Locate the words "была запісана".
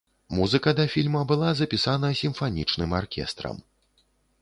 1.33-2.13